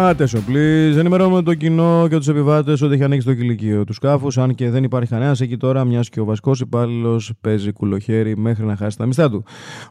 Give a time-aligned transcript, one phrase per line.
[0.00, 0.96] Attention please.
[0.98, 4.38] Ενημερώνουμε το κοινό και τους επιβάτες ότι έχει ανοίξει το κηλικείο του σκάφους.
[4.38, 8.64] Αν και δεν υπάρχει κανένας εκεί τώρα, μιας και ο βασικός υπάλληλος παίζει κουλοχέρι μέχρι
[8.64, 9.44] να χάσει τα μισθά του.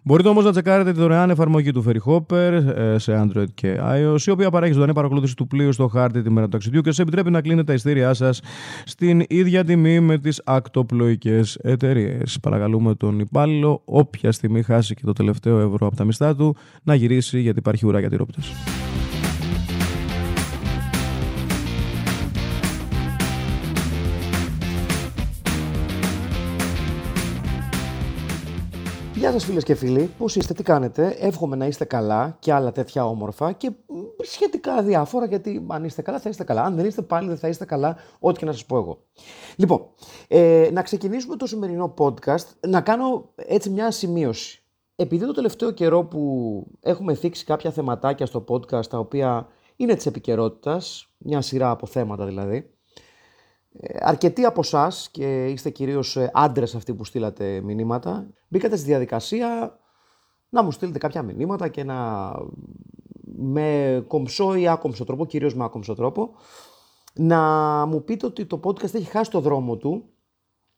[0.04, 4.22] Μπορείτε όμως να τσεκάρετε τη δωρεάν εφαρμογή του Ferry Hopper ε, σε Android και iOS,
[4.26, 7.02] η οποία παρέχει ζωντανή παρακολούθηση του πλοίου στο χάρτη τη μέρα του ταξιδιού και σε
[7.02, 8.42] επιτρέπει να κλείνετε τα ειστήριά σας
[8.86, 12.40] στην ίδια τιμή με τις ακτοπλοϊκές εταιρείες.
[12.42, 16.96] Παρακαλούμε τον υπάλληλο, όποια στιγμή χάσει και το τελευταίο ευρώ από τα μισθά του, να
[16.96, 18.54] γυρίσει γιατί υπάρχει ουρά για τυρόπιτες.
[29.18, 32.72] Γεια σας φίλες και φίλοι, πώς είστε, τι κάνετε, εύχομαι να είστε καλά και άλλα
[32.72, 33.72] τέτοια όμορφα και
[34.18, 37.48] σχετικά διάφορα γιατί αν είστε καλά θα είστε καλά, αν δεν είστε πάλι δεν θα
[37.48, 39.04] είστε καλά, ό,τι και να σας πω εγώ.
[39.56, 39.88] Λοιπόν,
[40.28, 44.64] ε, να ξεκινήσουμε το σημερινό podcast, να κάνω έτσι μια σημείωση.
[44.96, 50.06] Επειδή το τελευταίο καιρό που έχουμε θίξει κάποια θεματάκια στο podcast τα οποία είναι της
[50.06, 52.77] επικαιρότητας, μια σειρά από θέματα δηλαδή, ε,
[54.00, 59.80] αρκετοί από εσάς και είστε κυρίως ε, άντρες αυτοί που στείλατε μηνύματα, μπήκατε στη διαδικασία
[60.50, 62.32] να μου στείλετε κάποια μηνύματα και να
[63.38, 66.30] με κομψό ή άκομψο τρόπο, κυρίως με άκομψο τρόπο,
[67.14, 67.40] να
[67.86, 70.10] μου πείτε ότι το podcast έχει χάσει το δρόμο του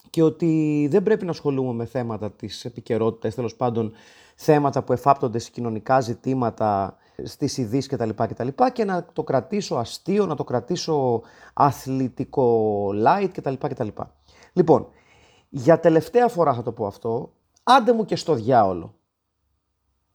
[0.09, 3.93] και ότι δεν πρέπει να ασχολούμαι με θέματα της επικαιρότητας, τέλος πάντων
[4.35, 8.09] θέματα που εφάπτονται σε κοινωνικά ζητήματα στις ειδήσει κτλ.
[8.09, 8.47] κτλ.
[8.73, 11.21] και να το κρατήσω αστείο, να το κρατήσω
[11.53, 13.53] αθλητικό light κτλ.
[13.53, 13.87] κτλ.
[14.53, 14.87] Λοιπόν,
[15.49, 18.93] για τελευταία φορά θα το πω αυτό, άντε μου και στο διάολο.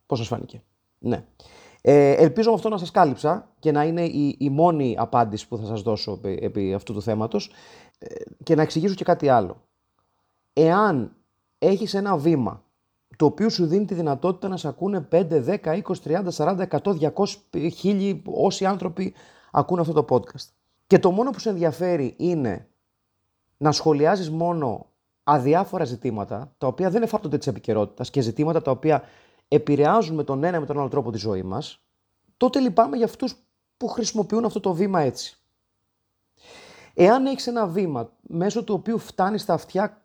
[0.06, 0.62] Πώς σας φάνηκε;
[0.98, 1.24] Ναι.
[1.86, 5.56] Ε, ελπίζω με αυτό να σας κάλυψα και να είναι η, η μόνη απάντηση που
[5.56, 7.50] θα σας δώσω επί, αυτού του θέματος
[7.98, 9.62] ε, και να εξηγήσω και κάτι άλλο.
[10.52, 11.16] Εάν
[11.58, 12.63] έχεις ένα βήμα
[13.16, 17.12] το οποίο σου δίνει τη δυνατότητα να σε ακούνε 5, 10, 20, 30, 40, 100,
[17.12, 19.14] 200, 1000 όσοι άνθρωποι
[19.50, 20.48] ακούν αυτό το podcast.
[20.86, 22.68] Και το μόνο που σε ενδιαφέρει είναι
[23.56, 24.86] να σχολιάζεις μόνο
[25.24, 29.02] αδιάφορα ζητήματα, τα οποία δεν εφάπτονται της επικαιρότητας και ζητήματα τα οποία
[29.48, 31.80] επηρεάζουν με τον ένα με τον άλλο τρόπο τη ζωή μας,
[32.36, 33.34] τότε λυπάμαι για αυτούς
[33.76, 35.38] που χρησιμοποιούν αυτό το βήμα έτσι.
[36.94, 40.03] Εάν έχεις ένα βήμα μέσω του οποίου φτάνεις στα αυτιά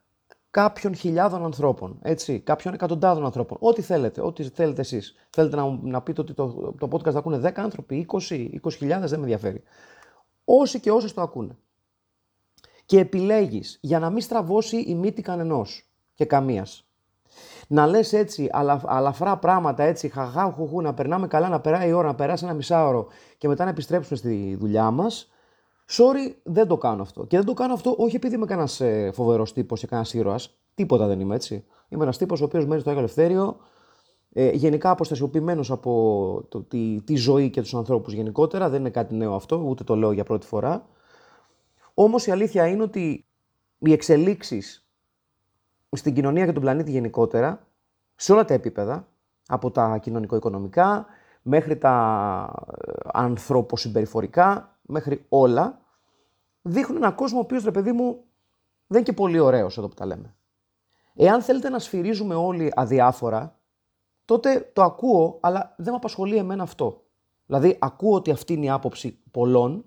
[0.52, 5.16] κάποιων χιλιάδων ανθρώπων, έτσι, κάποιων εκατοντάδων ανθρώπων, ό,τι θέλετε, ό,τι θέλετε εσείς.
[5.30, 9.10] Θέλετε να, να πείτε ότι το, το podcast θα ακούνε 10 άνθρωποι, 20, 20.000, δεν
[9.10, 9.64] με ενδιαφέρει.
[10.46, 11.58] Όσοι και όσες το ακούνε.
[12.86, 16.84] Και επιλέγεις για να μην στραβώσει η μύτη κανενός και καμίας.
[17.68, 21.92] Να λες έτσι αλα, αλαφρά πράγματα, έτσι, χαχά, χουχού, να περνάμε καλά, να περάει η
[21.92, 23.08] ώρα, να περάσει ένα μισάωρο
[23.38, 25.32] και μετά να επιστρέψουμε στη δουλειά μας,
[25.92, 27.26] Sorry, δεν το κάνω αυτό.
[27.26, 30.60] Και δεν το κάνω αυτό όχι επειδή είμαι κανένας ε, φοβερός τύπος και κανένας ήρωας.
[30.76, 31.66] Τίποτα δεν είμαι έτσι.
[31.90, 33.58] Είμαι ένας τύπος ο οποίος μένει στο Άγιο Ελευθέριο,
[34.34, 38.70] ε, γενικά αποστασιοποιημένος από το, τη, τη ζωή και τους ανθρώπους γενικότερα.
[38.70, 40.88] Δεν είναι κάτι νέο αυτό, ούτε το λέω για πρώτη φορά.
[41.94, 43.26] Όμως η αλήθεια είναι ότι
[43.80, 44.88] οι εξελίξεις
[45.92, 47.68] στην κοινωνία και τον πλανήτη γενικότερα,
[48.16, 49.08] σε όλα τα επίπεδα,
[49.48, 51.06] από τα κοινωνικο-οικονομικά
[51.42, 55.82] μέχρι τα ε, ανθρωποσυμπεριφορικά, μέχρι όλα,
[56.62, 58.24] δείχνουν έναν κόσμο ο οποίος, ρε παιδί μου,
[58.88, 60.36] δεν είναι και πολύ ωραίος εδώ που τα λέμε.
[61.16, 63.60] Εάν θέλετε να σφυρίζουμε όλοι αδιάφορα,
[64.26, 67.04] τότε το ακούω, αλλά δεν με απασχολεί εμένα αυτό.
[67.46, 69.86] Δηλαδή, ακούω ότι αυτή είναι η άποψη πολλών,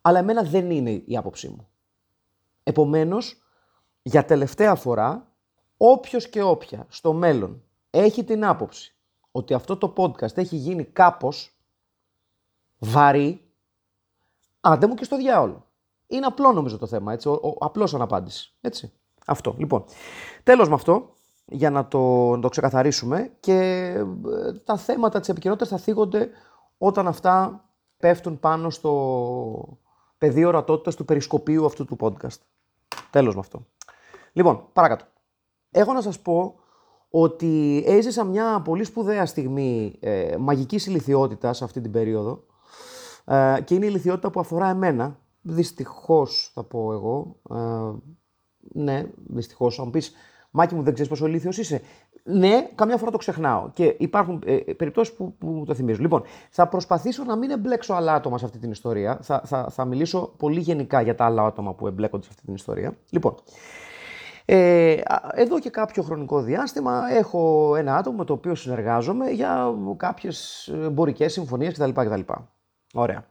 [0.00, 1.68] αλλά εμένα δεν είναι η άποψή μου.
[2.62, 3.42] Επομένως,
[4.02, 5.32] για τελευταία φορά,
[5.76, 8.94] όποιος και όποια στο μέλλον έχει την άποψη
[9.30, 11.56] ότι αυτό το podcast έχει γίνει κάπως
[12.78, 13.49] βαρύ,
[14.60, 15.66] Άντε μου και στο διάολο.
[16.06, 18.92] Είναι απλό νομίζω το θέμα, έτσι, ο, ο, απλώς αναπάντηση, έτσι.
[19.26, 19.84] Αυτό, λοιπόν.
[20.42, 21.14] Τέλος με αυτό,
[21.46, 26.30] για να το, το ξεκαθαρίσουμε και ε, τα θέματα της επικαιρότητας θα θίγονται
[26.78, 27.64] όταν αυτά
[27.96, 29.78] πέφτουν πάνω στο
[30.18, 32.38] πεδίο ορατότητας του περισκοπίου αυτού του podcast.
[33.10, 33.66] Τέλος με αυτό.
[34.32, 35.04] Λοιπόν, παρακάτω.
[35.70, 36.54] Έχω να σας πω
[37.10, 42.44] ότι έζησα μια πολύ σπουδαία στιγμή ε, μαγικής ηλικιότητας αυτή την περίοδο
[43.24, 45.18] ε, και είναι η ηλικιότητα που αφορά εμένα.
[45.42, 47.36] Δυστυχώς θα πω εγώ.
[47.50, 47.56] Ε,
[48.72, 49.78] ναι, δυστυχώς.
[49.78, 50.14] Αν μου πεις,
[50.50, 51.82] Μάκη μου, δεν ξέρεις πόσο ηλίθιο είσαι.
[52.24, 56.02] ναι, καμιά φορά το ξεχνάω και υπάρχουν ε, περιπτώσεις που, που μου το θυμίζουν.
[56.02, 59.18] Λοιπόν, θα προσπαθήσω να μην εμπλέξω άλλα άτομα σε αυτή την ιστορία.
[59.22, 62.54] Θα, θα, θα μιλήσω πολύ γενικά για τα άλλα άτομα που εμπλέκονται σε αυτή την
[62.54, 62.96] ιστορία.
[63.10, 63.34] Λοιπόν,
[64.44, 64.96] ε,
[65.34, 71.32] εδώ και κάποιο χρονικό διάστημα έχω ένα άτομο με το οποίο συνεργάζομαι για κάποιες εμπορικές
[71.32, 71.90] συμφωνίες κτλ.
[71.90, 72.20] κτλ.
[72.94, 73.26] Ωραία.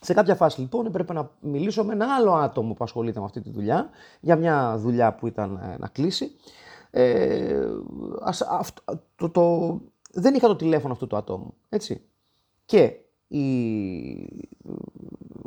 [0.00, 3.40] Σε κάποια φάση λοιπόν έπρεπε να μιλήσω με ένα άλλο άτομο που ασχολείται με αυτή
[3.40, 3.90] τη δουλειά
[4.20, 6.36] για μια δουλειά που ήταν ε, να κλείσει.
[6.90, 7.66] Ε,
[9.16, 9.76] το, το,
[10.12, 12.02] δεν είχα το τηλέφωνο αυτού του ατόμου, έτσι.
[12.64, 12.96] Και
[13.28, 13.38] η,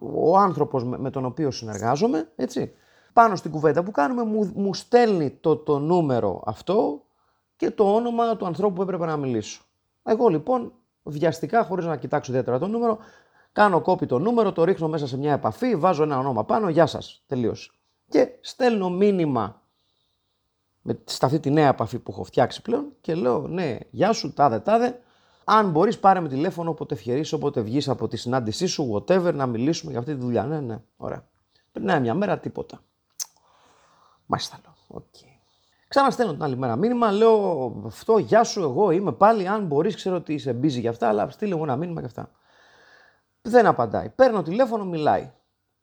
[0.01, 2.73] ο άνθρωπος με, με τον οποίο συνεργάζομαι, έτσι,
[3.13, 7.03] πάνω στην κουβέντα που κάνουμε μου, μου στέλνει το, το νούμερο αυτό
[7.55, 9.61] και το όνομα του ανθρώπου που έπρεπε να μιλήσω.
[10.03, 10.73] Εγώ λοιπόν
[11.03, 12.97] βιαστικά, χωρίς να κοιτάξω ιδιαίτερα το νούμερο,
[13.51, 16.85] κάνω κόπη το νούμερο, το ρίχνω μέσα σε μια επαφή, βάζω ένα όνομα πάνω, γεια
[16.85, 17.71] σας, τελείωσε.
[18.09, 19.61] Και στέλνω μήνυμα
[20.81, 24.33] με, σε αυτή τη νέα επαφή που έχω φτιάξει πλέον και λέω ναι, γεια σου,
[24.33, 24.99] τάδε, τάδε,
[25.51, 29.45] αν μπορείς, πάρε με τηλέφωνο όποτε ευκαιρεί, όποτε βγεις από τη συνάντησή σου, whatever, να
[29.45, 30.43] μιλήσουμε για αυτή τη δουλειά.
[30.43, 31.27] Ναι, ναι, ωραία.
[31.71, 32.79] Περνάει μια μέρα, τίποτα.
[34.25, 35.01] Μάλιστα λέω.
[35.01, 35.29] Okay.
[35.87, 39.47] Ξαναστέλνω την άλλη μέρα μήνυμα, λέω αυτό, γεια σου, εγώ είμαι πάλι.
[39.47, 42.31] Αν μπορείς, ξέρω ότι είσαι busy για αυτά, αλλά στείλε μου ένα μήνυμα για αυτά.
[43.41, 44.09] Δεν απαντάει.
[44.09, 45.31] Παίρνω τηλέφωνο, μιλάει.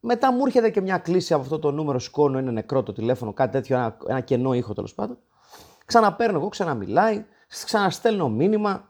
[0.00, 3.32] Μετά μου έρχεται και μια κλίση από αυτό το νούμερο, σκόνο, είναι νεκρό το τηλέφωνο,
[3.32, 5.18] κάτι τέτοιο, ένα, ένα κενό ήχο τέλος πάντων.
[5.84, 7.24] Ξαναπαίρνω εγώ, ξαναμιλάει,
[7.64, 8.88] ξαναστέλνω μήνυμα.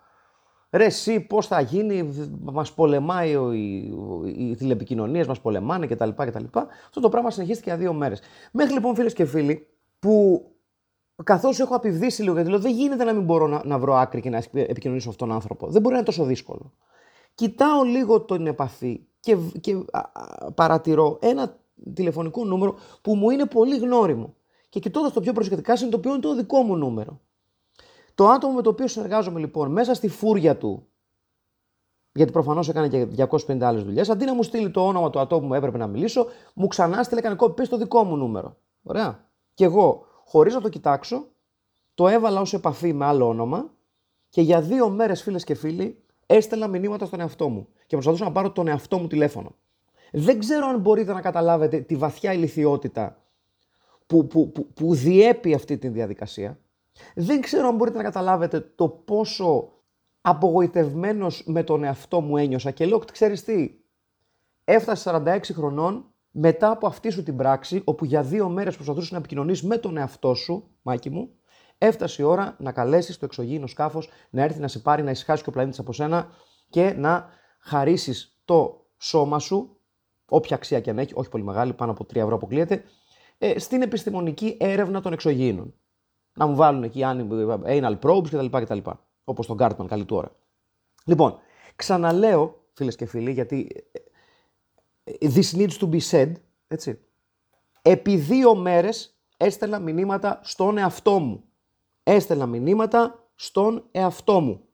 [0.71, 3.95] Ρε εσύ πώς θα γίνει, μας πολεμάει, οι,
[4.37, 6.09] οι τηλεπικοινωνίες μας πολεμάνε κτλ.
[6.17, 6.45] κτλ.
[6.87, 8.21] Αυτό το πράγμα συνεχίστηκε για δύο μέρες.
[8.53, 10.45] Μέχρι λοιπόν φίλες και φίλοι που
[11.25, 14.21] καθώς έχω απειβδίσει λίγο γιατί λέω δεν γίνεται να μην μπορώ να, να βρω άκρη
[14.21, 15.67] και να επικοινωνήσω αυτόν τον άνθρωπο.
[15.67, 16.73] Δεν μπορεί να είναι τόσο δύσκολο.
[17.37, 19.85] Κοιτάω λίγο την επαφή και, και
[20.55, 21.56] παρατηρώ ένα
[21.94, 24.35] τηλεφωνικό νούμερο που μου είναι πολύ γνώριμο.
[24.69, 27.21] Και κοιτώντας το πιο προσεκτικά συνειδητοποιώ είναι το δικό μου νούμερο.
[28.15, 30.87] Το άτομο με το οποίο συνεργάζομαι λοιπόν μέσα στη φούρια του,
[32.12, 35.49] γιατί προφανώς έκανε και 250 άλλες δουλειές, αντί να μου στείλει το όνομα του ατόμου
[35.49, 38.56] που έπρεπε να μιλήσω, μου ξανά στείλε έκανε κόπη το δικό μου νούμερο.
[38.83, 39.25] Ωραία.
[39.55, 41.27] Και εγώ, χωρίς να το κοιτάξω,
[41.94, 43.71] το έβαλα ως επαφή με άλλο όνομα
[44.29, 48.32] και για δύο μέρες, φίλες και φίλοι, έστελνα μηνύματα στον εαυτό μου και προσπαθούσα να
[48.32, 49.55] πάρω τον εαυτό μου τηλέφωνο.
[50.12, 53.23] Δεν ξέρω αν μπορείτε να καταλάβετε τη βαθιά ηλικιότητα
[54.06, 56.58] που, που, που, που διέπει αυτή τη διαδικασία.
[57.14, 59.73] Δεν ξέρω αν μπορείτε να καταλάβετε το πόσο
[60.20, 63.70] απογοητευμένος με τον εαυτό μου ένιωσα και λέω, ξέρεις τι,
[64.64, 69.19] έφτασε 46 χρονών μετά από αυτή σου την πράξη, όπου για δύο μέρες προσπαθούσες να
[69.19, 71.31] επικοινωνείς με τον εαυτό σου, Μάκη μου,
[71.78, 75.43] έφτασε η ώρα να καλέσεις το εξωγήινο σκάφος, να έρθει να σε πάρει, να ησυχάσει
[75.43, 76.28] και ο πλανήτης από σένα
[76.70, 77.28] και να
[77.58, 79.76] χαρίσεις το σώμα σου,
[80.28, 82.82] όποια αξία και αν έχει, όχι πολύ μεγάλη, πάνω από 3 ευρώ αποκλείεται,
[83.38, 85.75] ε, στην επιστημονική έρευνα των εξωγήινων
[86.37, 87.00] να μου βάλουν εκεί
[87.64, 88.46] anal probes κτλ.
[88.46, 88.78] κτλ
[89.25, 90.37] Όπως τον Cartman, καλή του ώρα.
[91.05, 91.38] Λοιπόν,
[91.76, 96.32] ξαναλέω, φίλες και φίλοι, γιατί ε, ε, this needs to be said,
[96.69, 97.00] έτσι.
[97.82, 101.44] Επί δύο μέρες έστελνα μηνύματα στον εαυτό μου.
[102.08, 104.69] Έστελνα μηνύματα στον εαυτό μου.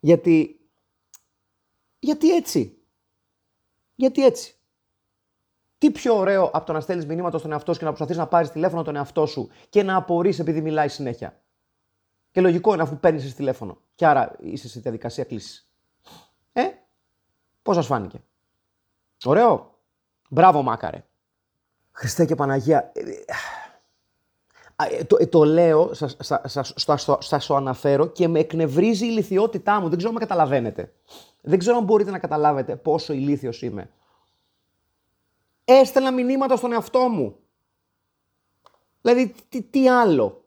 [0.00, 0.60] Γιατί,
[1.98, 2.78] γιατί έτσι.
[3.94, 4.56] Γιατί έτσι.
[5.78, 8.26] Τι πιο ωραίο από το να στέλνεις μηνύματα στον εαυτό σου και να προσπαθείς να
[8.26, 11.42] πάρεις τηλέφωνο τον εαυτό σου και να απορρεί επειδή μιλάει συνέχεια.
[12.30, 13.78] Και λογικό είναι αφού παίρνεις τηλέφωνο.
[13.94, 15.66] Και άρα είσαι σε διαδικασία κλίση.
[16.52, 16.66] Ε,
[17.62, 18.22] πώς σας φάνηκε;
[19.24, 19.80] Ωραίο.
[20.28, 21.04] Μπράβο, Μάκαρε.
[21.92, 22.92] Χριστέ και Παναγία.
[24.76, 25.90] Ε, ε, το, ε, το λέω,
[27.18, 29.88] σας το αναφέρω και με εκνευρίζει η ηλικιότητά μου.
[29.88, 30.92] Δεν ξέρω αν με καταλαβαίνετε.
[31.40, 33.90] Δεν ξέρω αν μπορείτε να καταλάβετε πόσο ηλίθιος είμαι.
[35.64, 37.36] Έστελνα μηνύματα στον εαυτό μου.
[39.00, 40.44] Δηλαδή, τι, τι άλλο;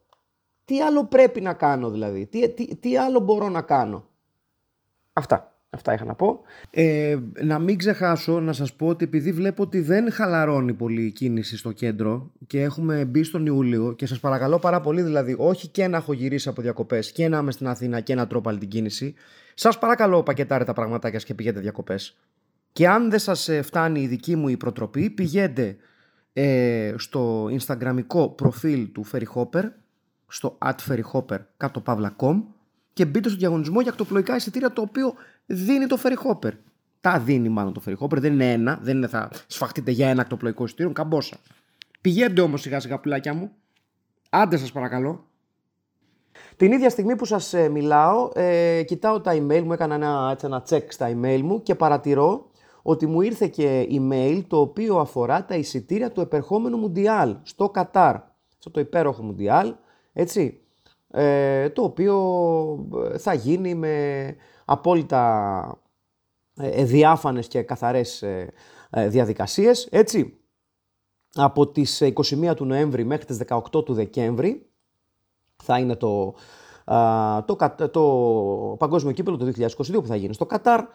[0.66, 4.08] Τι άλλο πρέπει να κάνω δηλαδή; Τι, τι, τι άλλο μπορώ να κάνω;
[5.14, 5.54] Αυτά.
[5.70, 6.42] Αυτά είχα να πω.
[6.70, 11.12] Ε, να μην ξεχάσω να σας πω ότι επειδή βλέπω ότι δεν χαλαρώνει πολύ η
[11.12, 15.68] κίνηση στο κέντρο και έχουμε μπει στον Ιούλιο και σας παρακαλώ πάρα πολύ δηλαδή όχι
[15.68, 18.58] και να έχω γυρίσει από διακοπές και να είμαι στην Αθήνα και να τρώω πάλι
[18.58, 19.16] την κίνηση
[19.60, 22.18] σας παρακαλώ πακετάρε τα πραγματάκια και πηγαίνετε διακοπές.
[22.72, 25.78] Και αν δεν σας ε, φτάνει η δική μου η προτροπή, πηγαίνετε
[26.34, 29.64] ε, στο instagramικό προφίλ του Ferryhopper,
[30.28, 32.42] στο atferryhopper κάτω pavla.com
[33.00, 35.14] και μπείτε στο διαγωνισμό για ακτοπλοϊκά εισιτήρια το οποίο
[35.46, 36.52] δίνει το Ferryhopper.
[37.02, 40.64] Τα δίνει μάλλον το Ferryhopper, δεν είναι ένα, δεν είναι θα σφαχτείτε για ένα ακτοπλοϊκό
[40.64, 41.38] εισιτήριο, καμπόσα.
[42.02, 43.52] Πηγαίνετε όμως σιγά σιγά πουλάκια μου,
[44.30, 45.26] άντε σας παρακαλώ.
[46.56, 50.46] Την ίδια στιγμή που σας ε, μιλάω, ε, κοιτάω τα email μου, έκανα ένα, έτσι,
[50.46, 52.52] ένα check στα email μου και παρατηρώ
[52.82, 58.16] ότι μου ήρθε και email το οποίο αφορά τα εισιτήρια του επερχόμενου Μουντιάλ στο Κατάρ.
[58.58, 59.74] Αυτό το υπέροχο Μουντιάλ,
[60.14, 60.62] έτσι,
[61.12, 62.18] ε, το οποίο
[63.14, 64.36] ε, θα γίνει με
[64.66, 65.82] απόλυτα
[66.56, 68.24] ε, διάφανες και καθαρές
[68.92, 70.34] διαδικασίες, έτσι.
[71.34, 74.70] Από τις 21 του Νοέμβρη μέχρι τις 18 του Δεκέμβρη
[75.64, 76.36] θα είναι το,
[77.46, 80.86] το, το παγκόσμιο κύπελο το 2022 που θα γίνει στο Κατάρ.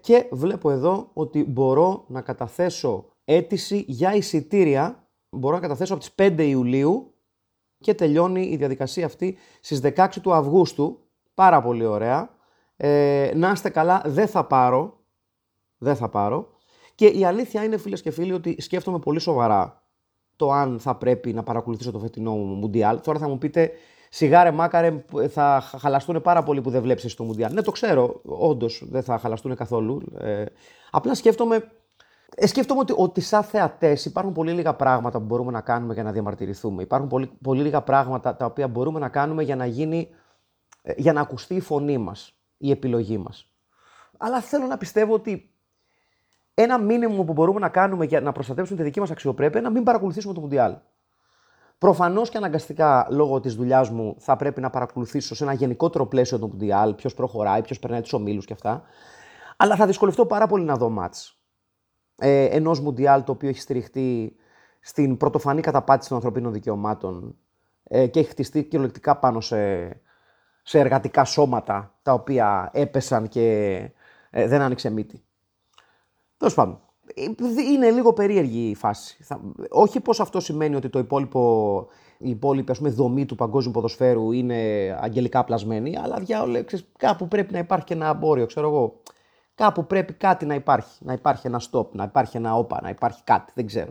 [0.00, 6.14] Και βλέπω εδώ ότι μπορώ να καταθέσω αίτηση για εισιτήρια, μπορώ να καταθέσω από τις
[6.16, 7.11] 5 Ιουλίου
[7.82, 10.98] και τελειώνει η διαδικασία αυτή στις 16 του Αυγούστου.
[11.34, 12.30] Πάρα πολύ ωραία.
[12.76, 15.00] Ε, να είστε καλά, δεν θα πάρω.
[15.78, 16.48] Δεν θα πάρω.
[16.94, 19.82] Και η αλήθεια είναι φίλες και φίλοι ότι σκέφτομαι πολύ σοβαρά
[20.36, 23.00] το αν θα πρέπει να παρακολουθήσω το φετινό Μουντιάλ.
[23.00, 23.70] Τώρα θα μου πείτε,
[24.10, 27.52] σιγάρε μάκαρε, θα χαλαστούν πάρα πολύ που δεν βλέπεις το Μουντιάλ.
[27.52, 30.02] Ναι, το ξέρω, όντως δεν θα χαλαστούν καθόλου.
[30.18, 30.44] Ε,
[30.90, 31.70] απλά σκέφτομαι
[32.34, 36.02] ε, σκέφτομαι ότι, ότι σαν θεατές υπάρχουν πολύ λίγα πράγματα που μπορούμε να κάνουμε για
[36.02, 36.82] να διαμαρτυρηθούμε.
[36.82, 40.08] Υπάρχουν πολύ, πολύ λίγα πράγματα τα οποία μπορούμε να κάνουμε για να γίνει,
[40.82, 43.46] ε, για να ακουστεί η φωνή μας, η επιλογή μας.
[44.18, 45.50] Αλλά θέλω να πιστεύω ότι
[46.54, 49.74] ένα μήνυμα που μπορούμε να κάνουμε για να προστατεύσουμε τη δική μας αξιοπρέπεια είναι να
[49.74, 50.76] μην παρακολουθήσουμε το Μουντιάλ.
[51.78, 56.38] Προφανώς και αναγκαστικά λόγω της δουλειάς μου θα πρέπει να παρακολουθήσω σε ένα γενικότερο πλαίσιο
[56.38, 58.82] το Μουντιάλ, ποιος προχωράει, ποιος περνάει τους ομίλους και αυτά.
[59.56, 61.41] Αλλά θα δυσκολευτώ πάρα πολύ να δω μάτς
[62.16, 64.36] ε, ενός Μουντιάλ το οποίο έχει στηριχτεί
[64.80, 67.36] στην πρωτοφανή καταπάτηση των ανθρωπίνων δικαιωμάτων
[67.84, 69.88] ε, και έχει χτιστεί κυριολεκτικά πάνω σε,
[70.62, 73.78] σε εργατικά σώματα τα οποία έπεσαν και
[74.30, 75.22] ε, δεν άνοιξε μύτη.
[76.36, 76.80] Τέλος πάντων,
[77.70, 79.22] είναι λίγο περίεργη η φάση.
[79.22, 79.40] Θα,
[79.70, 81.86] όχι πως αυτό σημαίνει ότι το υπόλοιπο,
[82.18, 84.56] η υπόλοιπη ας πούμε, δομή του παγκόσμιου ποδοσφαίρου είναι
[85.00, 86.64] αγγελικά πλασμένη, αλλά διάολε,
[86.98, 89.00] κάπου πρέπει να υπάρχει και ένα αμπόριο, ξέρω εγώ.
[89.54, 90.98] Κάπου πρέπει κάτι να υπάρχει.
[91.00, 93.52] Να υπάρχει ένα stop, να υπάρχει ένα όπα, να υπάρχει κάτι.
[93.54, 93.90] Δεν ξέρω.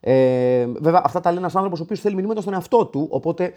[0.00, 3.06] Ε, βέβαια, αυτά τα λέει ένα άνθρωπος ο οποίος θέλει μηνύματα στον εαυτό του.
[3.10, 3.52] Οπότε,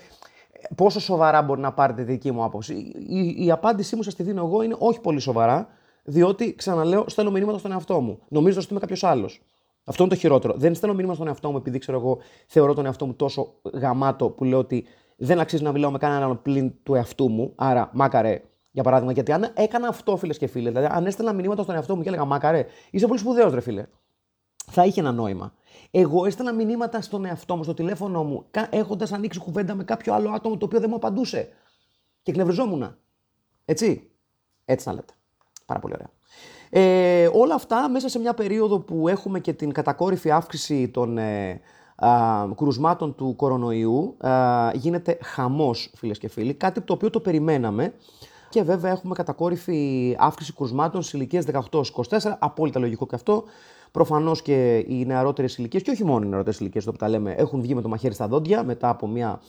[0.76, 2.74] πόσο σοβαρά μπορεί να πάρετε τη δική μου άποψη.
[3.08, 5.68] Η, η, απάντησή μου σας τη δίνω εγώ είναι όχι πολύ σοβαρά,
[6.04, 8.20] διότι ξαναλέω, στέλνω μηνύματα στον εαυτό μου.
[8.28, 9.42] Νομίζω ότι είμαι κάποιος άλλος.
[9.84, 10.54] Αυτό είναι το χειρότερο.
[10.58, 14.30] Δεν στέλνω μήνυμα στον εαυτό μου επειδή ξέρω εγώ θεωρώ τον εαυτό μου τόσο γαμάτο
[14.30, 14.86] που λέω ότι
[15.18, 17.52] δεν αξίζει να μιλάω με κανέναν πλην του εαυτού μου.
[17.56, 18.42] Άρα, μάκαρε,
[18.76, 21.96] για παράδειγμα, γιατί αν έκανα αυτό, φίλες και φίλες, δηλαδή αν έστελνα μηνύματα στον εαυτό
[21.96, 23.86] μου και έλεγα Μάκαρε, είσαι πολύ σπουδαίος, ρε φίλε,
[24.66, 25.54] θα είχε ένα νόημα.
[25.92, 30.30] Εγώ έστελνα μηνύματα στον εαυτό μου, στο τηλέφωνο μου, έχοντας ανοίξει κουβέντα με κάποιο άλλο
[30.30, 31.50] άτομο το οποίο δεν μου απαντούσε.
[32.22, 32.96] Και εκνευριζόμουν.
[33.66, 34.10] Έτσι.
[34.66, 35.14] Έτσι να λέτε.
[35.66, 36.10] Πάρα πολύ ωραία.
[36.70, 41.62] Ε, όλα αυτά μέσα σε μια περίοδο που έχουμε και την κατακόρυφη αύξηση των ε,
[41.96, 47.94] α, κρουσμάτων του κορονοϊού, α, γίνεται χαμός φίλες και φίλοι, κάτι το οποίο το περιμέναμε.
[48.56, 52.36] Και βέβαια έχουμε κατακόρυφη αύξηση κρουσμάτων στις ηλικίες 18-24.
[52.40, 53.44] Απόλυτα λογικό και αυτό.
[53.92, 57.32] Προφανώς και οι νεαρότερες ηλικίες, και όχι μόνο οι νεαρότερες ηλικίες, το που τα λέμε,
[57.32, 59.42] έχουν βγει με το μαχαίρι στα δόντια μετά από μια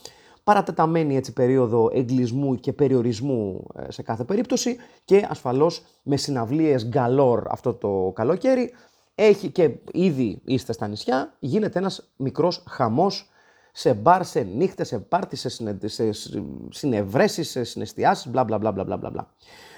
[0.44, 7.42] παρατεταμένη έτσι, περίοδο εγκλισμού και περιορισμού ε, σε κάθε περίπτωση και ασφαλώς με συναυλίες γκαλόρ
[7.48, 8.72] αυτό το καλοκαίρι
[9.14, 13.30] έχει και ήδη είστε στα νησιά, γίνεται ένας μικρός χαμός
[13.78, 15.78] σε μπαρ, σε νύχτες, σε πάρτι, σε, συνε...
[15.84, 16.10] σε
[16.70, 19.34] συνευρέσεις, σε συναισθιάσεις, μπλα μπλα μπλα μπλα μπλα.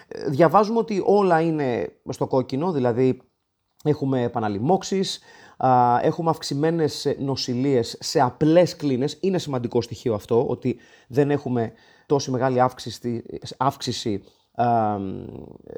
[0.08, 3.20] Ε, διαβάζουμε ότι όλα είναι στο κόκκινο, δηλαδή
[3.84, 5.20] έχουμε επαναλημώξεις,
[6.02, 9.16] έχουμε αυξημένες νοσηλίες σε απλές κλίνες.
[9.20, 10.76] Είναι σημαντικό στοιχείο αυτό, ότι
[11.08, 11.72] δεν έχουμε
[12.06, 13.24] τόση μεγάλη αύξηση,
[13.56, 14.22] αύξηση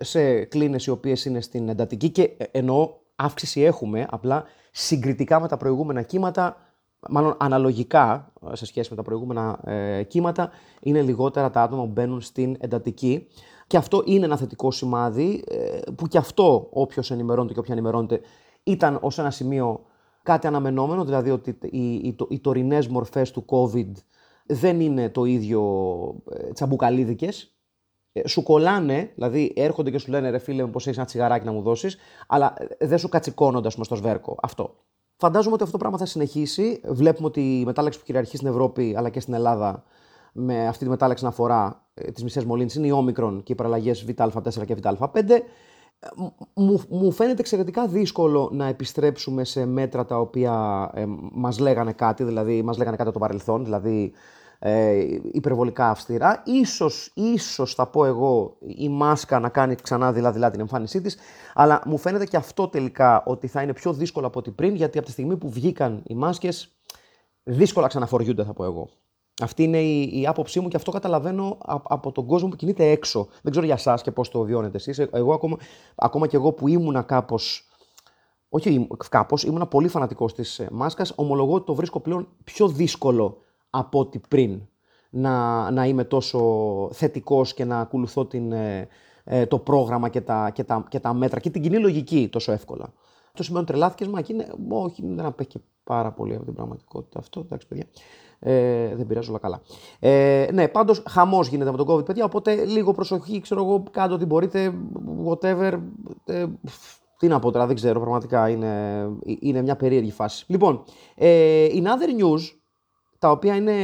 [0.00, 5.48] σε κλίνες οι οποίες είναι στην εντατική και ε, εννοώ αύξηση έχουμε, απλά συγκριτικά με
[5.48, 6.69] τα προηγούμενα κύματα
[7.09, 11.90] μάλλον αναλογικά ε, σε σχέση με τα προηγούμενα ε, κύματα, είναι λιγότερα τα άτομα που
[11.92, 13.26] μπαίνουν στην εντατική.
[13.66, 18.21] Και αυτό είναι ένα θετικό σημάδι, ε, που και αυτό όποιος ενημερώνεται και όποια ενημερώνεται
[18.62, 19.80] ήταν ως ένα σημείο
[20.23, 23.92] κάτι αναμενόμενο, δηλαδή ότι οι, οι, οι τωρινές μορφές του COVID
[24.47, 25.62] δεν είναι το ίδιο
[26.30, 27.54] ε, τσαμπουκαλίδικες.
[28.12, 31.45] Ε, σου κολλάνε, δηλαδή έρχονται και σου λένε ρε φίλε μου πως έχεις ένα τσιγαράκι
[31.45, 34.37] να μου δώσεις, αλλά δεν σου κατσικώνονται στο σβέρκο.
[34.42, 34.75] Αυτό.
[35.20, 36.80] Φαντάζομαι ότι αυτό το πράγμα θα συνεχίσει.
[36.84, 39.84] Βλέπουμε ότι η μετάλλαξη που κυριαρχεί στην Ευρώπη αλλά και στην Ελλάδα
[40.32, 43.54] με αυτή τη μετάλλαξη να αφορά ε, τις μισές μολύνσεις είναι η όμικρον και οι
[43.54, 45.22] παραλλαγές ΒΑ4 και ΒΑ5.
[46.54, 52.24] Μου, μου φαίνεται εξαιρετικά δύσκολο να επιστρέψουμε σε μέτρα τα οποία ε, μας λέγανε κάτι,
[52.24, 54.12] δηλαδή μας λέγανε κάτι από το παρελθόν, δηλαδή
[54.62, 56.42] ε, υπερβολικά αυστηρά.
[56.46, 61.16] Ίσως, ίσως θα πω εγώ η μάσκα να κάνει ξανά δειλά-δειλά την εμφάνισή της,
[61.54, 64.98] αλλά μου φαίνεται και αυτό τελικά ότι θα είναι πιο δύσκολο από ό,τι πριν, γιατί
[64.98, 66.72] από τη στιγμή που βγήκαν οι μάσκες,
[67.42, 68.88] δύσκολα ξαναφοριούνται θα πω εγώ.
[69.42, 73.28] Αυτή είναι η, η άποψή μου και αυτό καταλαβαίνω από, τον κόσμο που κινείται έξω.
[73.42, 74.98] Δεν ξέρω για εσάς και πώς το βιώνετε εσείς.
[74.98, 75.56] Εγώ ακόμα,
[75.94, 77.64] ακόμα και εγώ που ήμουνα κάπως.
[78.48, 81.12] Όχι κάπως, ήμουνα πολύ φανατικός της μάσκας.
[81.16, 84.60] Ομολογώ ότι το βρίσκω πλέον πιο δύσκολο από ό,τι πριν.
[85.10, 86.38] να, να είμαι τόσο
[86.92, 88.88] θετικός και να ακολουθώ την, ε,
[89.24, 92.52] ε, το πρόγραμμα και τα, και, τα, και τα μέτρα και την κοινή λογική τόσο
[92.52, 92.92] εύκολα.
[93.32, 97.18] Το σημείο τρελάθηκες, μα και είναι, όχι, δεν απέχει και πάρα πολύ από την πραγματικότητα
[97.18, 97.40] αυτό.
[97.40, 97.84] Εντάξει, παιδιά.
[98.38, 99.60] Ε, δεν πειράζει όλα καλά.
[99.98, 102.24] Ε, ναι, πάντως χαμός γίνεται με τον COVID, παιδιά.
[102.24, 104.74] Οπότε λίγο προσοχή, ξέρω εγώ, κάντε ό,τι μπορείτε,
[105.26, 105.80] whatever.
[106.24, 106.46] Ε,
[107.18, 109.04] τι να πω τώρα, δεν ξέρω, πραγματικά είναι,
[109.40, 110.44] είναι μια περίεργη φάση.
[110.48, 110.84] Λοιπόν,
[111.14, 112.59] ε, in other news,
[113.20, 113.76] τα οποία είναι,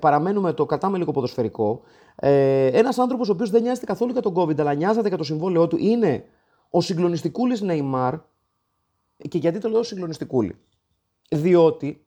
[0.00, 1.82] παραμένουμε το κατάμε λίγο ποδοσφαιρικό,
[2.16, 5.24] ε, ένας άνθρωπος ο οποίος δεν νοιάζεται καθόλου για τον COVID, αλλά νοιάζεται για το
[5.24, 6.24] συμβόλαιό του, είναι
[6.70, 8.14] ο συγκλονιστικούλης Νεϊμάρ.
[9.28, 10.56] Και γιατί το λέω συγκλονιστικούλη;
[11.30, 12.06] Διότι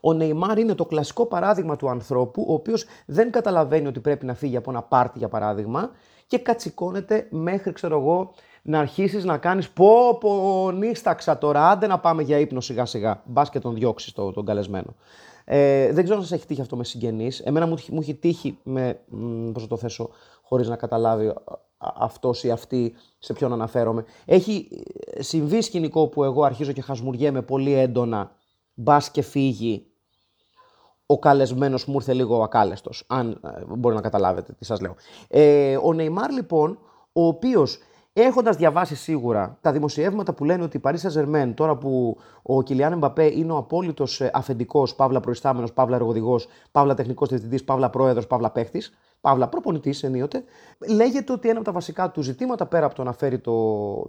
[0.00, 4.34] ο Νεϊμάρ είναι το κλασικό παράδειγμα του ανθρώπου, ο οποίος δεν καταλαβαίνει ότι πρέπει να
[4.34, 5.90] φύγει από ένα πάρτι, για παράδειγμα,
[6.26, 11.98] και κατσικώνεται μέχρι, ξέρω εγώ, να αρχίσεις να κάνεις πω πω νύσταξα τώρα, άντε να
[11.98, 14.94] πάμε για ύπνο σιγά σιγά, μπας και τον διώξεις το, τον καλεσμένο.
[15.50, 17.40] Ε, δεν ξέρω αν σας έχει τύχει αυτό με συγγενείς.
[17.40, 19.00] Εμένα μου, μου έχει τύχει με,
[19.52, 20.10] πώς το θέσω,
[20.42, 21.34] χωρίς να καταλάβει
[21.78, 24.04] αυτός ή αυτή σε ποιον αναφέρομαι.
[24.24, 24.68] Έχει
[25.06, 28.30] ε, συμβεί σκηνικό που εγώ αρχίζω και χασμουριέμαι πολύ έντονα,
[28.74, 29.86] μπας και φύγει
[31.06, 34.94] ο καλεσμένος μου ήρθε λίγο ακάλεστος, αν ε, μπορεί να καταλάβετε τι σας λέω.
[35.28, 36.78] Ε, ο Νεϊμάρ λοιπόν,
[37.12, 37.78] ο οποίος
[38.12, 42.92] Έχοντας διαβάσει σίγουρα τα δημοσιεύματα που λένε ότι η Paris Saint-Germain, τώρα που ο Κιλιάν
[42.92, 48.26] Εμπαπέ είναι ο απόλυτος ε, αφεντικός, παύλα προϊστάμενος, παύλα εργοδηγός, παύλα τεχνικός διευθυντής, παύλα πρόεδρος,
[48.26, 50.44] παύλα παίχτης, παύλα προπονητής ενίοτε,
[50.94, 53.52] λέγεται ότι ένα από τα βασικά του ζητήματα, πέρα από το να φέρει το,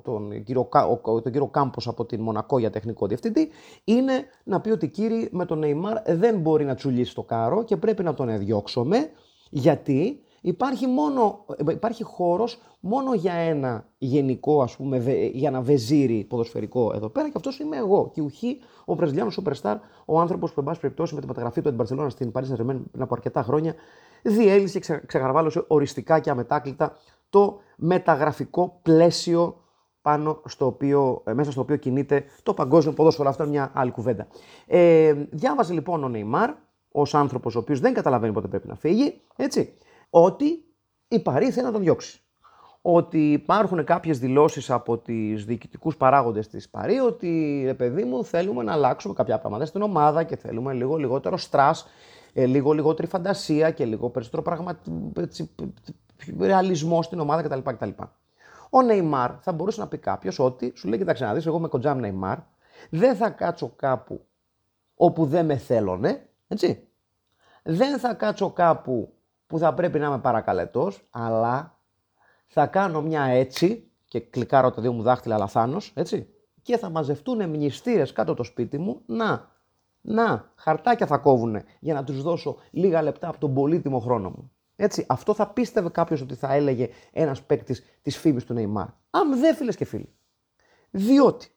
[0.04, 0.70] τον, κύριο,
[1.04, 3.50] τον κύριο Κάμπος από την Μονακό για τεχνικό διευθυντή,
[3.84, 7.78] είναι να πει ότι κύριε με τον Νεϊμάρ δεν μπορεί να τσουλήσει το κάρο και
[7.78, 9.10] πρέπει να τον διώξουμε.
[9.50, 14.98] Γιατί Υπάρχει, μόνο, υπάρχει χώρος μόνο για ένα γενικό, ας πούμε,
[15.34, 18.12] για ένα βεζίρι ποδοσφαιρικό εδώ πέρα και αυτός είμαι εγώ.
[18.14, 21.76] Και ουχή ο Βραζιλιάνος Superstar, ο άνθρωπος που, εν πάση περιπτώσει, με την μεταγραφή του
[21.76, 23.76] την στην Paris saint πριν από αρκετά χρόνια,
[24.22, 26.98] διέλυσε και ξεγαρβάλωσε οριστικά και αμετάκλητα
[27.30, 29.56] το μεταγραφικό πλαίσιο
[30.02, 33.30] πάνω στο οποίο, ε, μέσα στο οποίο κινείται το παγκόσμιο ποδόσφαιρο.
[33.30, 34.28] Αυτό είναι μια άλλη κουβέντα.
[34.68, 36.54] Ε, διάβαζε λοιπόν ο Νεϊμάρ,
[36.92, 39.74] ως άνθρωπος ο οποίος δεν καταλαβαίνει πότε πρέπει να φύγει, έτσι
[40.10, 40.64] ότι
[41.08, 42.22] η Παρή θέλει να τον διώξει.
[42.82, 48.64] Ότι υπάρχουν κάποιες δηλώσεις από τις διοικητικούς παράγοντες της Παρή ότι, ρε παιδί μου, θέλουμε
[48.64, 51.88] να αλλάξουμε κάποια πράγματα στην ομάδα και θέλουμε λίγο λιγότερο στρας,
[52.34, 54.80] ε, λίγο λιγότερη φαντασία και λίγο περισσότερο πραγμα...
[56.40, 57.70] ρεαλισμό στην ομάδα κτλ.
[57.70, 57.90] κτλ.
[58.70, 61.68] Ο Νεϊμάρ θα μπορούσε να πει κάποιος ότι σου λέει: Κοιτάξτε να δεις, εγώ με
[61.68, 62.38] κοντζάμ Νεϊμάρ
[62.90, 64.26] δεν θα κάτσω κάπου
[64.96, 66.88] όπου δεν με θέλουνε, έτσι.
[67.64, 69.14] Δεν θα κάτσω κάπου
[69.50, 71.80] που θα πρέπει να είμαι παρακαλετός, αλλά
[72.48, 76.30] θα κάνω μια έτσι και κλικάρω τα δύο μου δάχτυλα λαθάνος, έτσι,
[76.62, 79.52] και θα μαζευτούν μνηστήρες κάτω το σπίτι μου, να,
[80.02, 84.52] να, χαρτάκια θα κόβουν για να τους δώσω λίγα λεπτά από τον πολύτιμο χρόνο μου.
[84.76, 88.88] Έτσι, αυτό θα πίστευε κάποιος ότι θα έλεγε ένας παίκτης της φήμης του Νεϊμάρ.
[89.10, 90.14] Αν δεν φίλες και φίλοι.
[90.90, 91.48] Διότι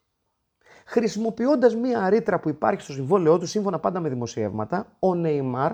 [0.85, 5.73] χρησιμοποιώντας μία ρήτρα που υπάρχει στο συμβόλαιό του, σύμφωνα πάντα με δημοσιεύματα, ο Νεϊμάρ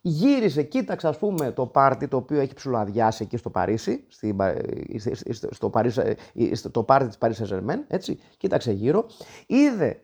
[0.00, 4.36] Γύρισε, κοίταξε ας πούμε το πάρτι το οποίο έχει ψηλοαδιάσει εκεί στο Παρίσι, στη,
[5.50, 6.16] στο, Παρίσι,
[6.52, 9.06] στο πάρτι της Paris saint έτσι, κοίταξε γύρω,
[9.46, 10.00] είδε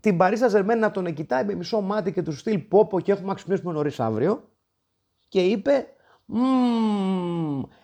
[0.00, 3.30] την Paris saint να τον κοιτάει με μισό μάτι και τους στυλ πόπο και έχουμε
[3.30, 4.48] αξιοποιήσουμε νωρίς αύριο
[5.28, 5.86] και είπε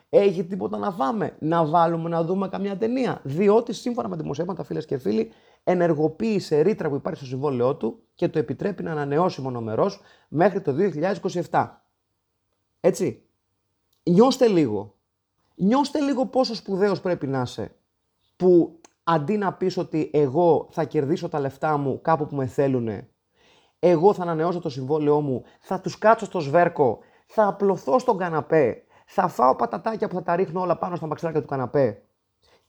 [0.09, 3.21] έχει τίποτα να φάμε, να βάλουμε να δούμε καμιά ταινία.
[3.23, 5.33] Διότι σύμφωνα με δημοσιεύματα φίλες και φίλοι
[5.71, 10.75] ενεργοποίησε ρήτρα που υπάρχει στο συμβόλαιό του και το επιτρέπει να ανανεώσει μονομερός μέχρι το
[11.51, 11.69] 2027.
[12.81, 13.23] Έτσι.
[14.03, 14.95] Νιώστε λίγο.
[15.55, 17.75] Νιώστε λίγο πόσο σπουδαίος πρέπει να είσαι
[18.37, 23.09] που αντί να πεις ότι εγώ θα κερδίσω τα λεφτά μου κάπου που με θέλουν,
[23.79, 28.85] εγώ θα ανανεώσω το συμβόλαιό μου, θα τους κάτσω στο σβέρκο, θα απλωθώ στον καναπέ,
[29.07, 32.03] θα φάω πατατάκια που θα τα ρίχνω όλα πάνω στα μαξιλάκια του καναπέ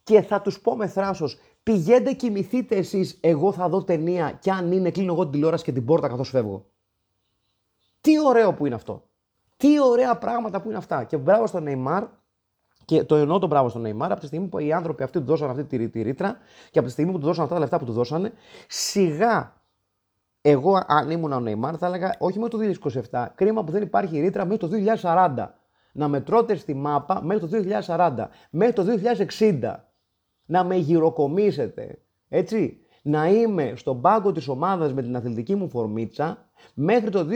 [0.03, 3.17] και θα τους πω με θράσος Πηγαίνετε κοιμηθείτε εσείς.
[3.21, 6.29] Εγώ θα δω ταινία και αν είναι, κλείνω εγώ την τηλεόραση και την πόρτα καθώς
[6.29, 6.65] φεύγω.
[8.01, 9.03] Τι ωραίο που είναι αυτό.
[9.57, 11.03] Τι ωραία πράγματα που είναι αυτά.
[11.03, 12.03] Και μπράβο στον Νεϊμάρ,
[12.85, 15.25] και το εννοώ τον μπράβο στον Νεϊμάρ, από τη στιγμή που οι άνθρωποι αυτοί του
[15.25, 16.37] δώσαν αυτή τη, τη ρήτρα
[16.71, 18.33] και από τη στιγμή που του δώσαν αυτά τα λεφτά που του δώσανε,
[18.67, 19.61] σιγά
[20.41, 22.57] εγώ, αν ήμουν ο Νεϊμάρ, θα έλεγα όχι με το
[23.11, 23.25] 2027.
[23.35, 25.47] Κρίμα που δεν υπάρχει ρήτρα μέχρι το 2040.
[25.93, 28.83] Να μετρώτε στη μάπα μέχρι το 2040, μέχρι το
[29.39, 29.75] 2060
[30.51, 31.97] να με γυροκομίσετε.
[32.29, 32.75] Έτσι.
[33.03, 37.27] Να είμαι στον πάγκο της ομάδας με την αθλητική μου φορμίτσα μέχρι το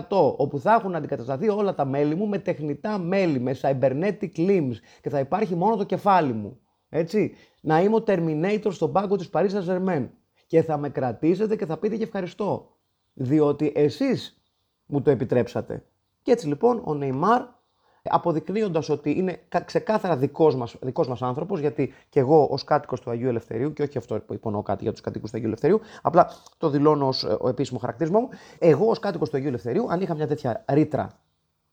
[0.00, 4.74] 2100, όπου θα έχουν αντικατασταθεί όλα τα μέλη μου με τεχνητά μέλη, με cybernetic limbs
[5.00, 6.58] και θα υπάρχει μόνο το κεφάλι μου.
[6.88, 7.34] Έτσι.
[7.60, 10.08] Να είμαι ο Terminator στον πάγκο της Paris Saint-Germain
[10.46, 12.76] και θα με κρατήσετε και θα πείτε και ευχαριστώ.
[13.14, 14.42] Διότι εσείς
[14.86, 15.84] μου το επιτρέψατε.
[16.22, 17.42] Και έτσι λοιπόν ο Νεϊμάρ
[18.10, 23.10] αποδεικνύοντας ότι είναι ξεκάθαρα δικός μας δικός μας άνθρωπος, γιατί και εγώ ως κάτοικος του
[23.10, 26.30] Αγίου Ελευθερίου, και όχι αυτό που υπονοώ κάτι για τους κατοίκους του Αγίου Ελευθερίου, απλά
[26.58, 28.28] το δηλώνω ως ε, ο επίσημο χαρακτηρισμό μου.
[28.58, 31.10] Εγώ ως κάτοικος του Αγίου Ελευθερίου, αν είχα μια τέτοια ρήτρα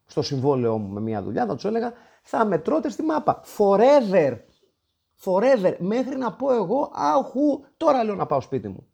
[0.05, 3.41] στο συμβόλαιό μου με μια δουλειά, θα τους έλεγα θα μετρώτες στη μάπα.
[3.57, 4.37] Forever.
[5.23, 5.75] Forever.
[5.79, 8.85] Μέχρι να πω εγώ, αχού, τώρα λέω να πάω σπίτι μου.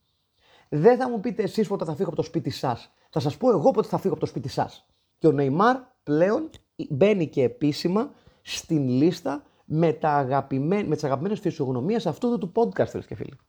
[0.69, 2.91] Δεν θα μου πείτε εσείς πότε θα φύγω από το σπίτι σας.
[3.09, 4.85] Θα σας πω εγώ πότε θα φύγω από το σπίτι σας.
[5.17, 6.49] Και ο Νεϊμάρ πλέον
[6.89, 12.87] μπαίνει και επίσημα στην λίστα με, τα αγαπημένα, με τις αγαπημένες φυσιογνωμίες αυτού του podcast,
[12.87, 13.39] φίλες και φίλοι.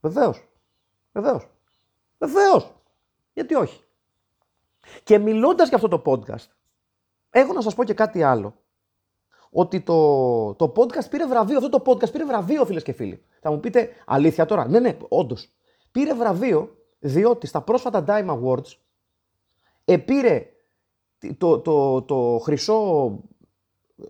[0.00, 0.48] Βεβαίως.
[1.12, 1.48] Βεβαίως.
[2.18, 2.72] Βεβαίως.
[3.32, 3.82] Γιατί όχι.
[5.02, 6.46] Και μιλώντας για αυτό το podcast,
[7.30, 8.54] έχω να σας πω και κάτι άλλο.
[9.50, 13.24] Ότι το, το podcast πήρε βραβείο, αυτό το podcast πήρε βραβείο, φίλες και φίλοι.
[13.40, 15.48] Θα μου πείτε, αλήθεια τώρα; Ναι, ναι, όντως.
[15.90, 18.76] Πήρε βραβείο, διότι στα πρόσφατα Dime Awards
[19.84, 20.53] επήρε
[21.38, 23.10] το, το, το χρυσό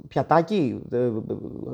[0.08, 0.82] πιατάκι,